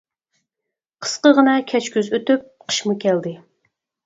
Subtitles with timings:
[1.05, 3.37] قىسقىغىنە كۈچ كۈز ئۆتۈپ قىشمۇ كەلدى.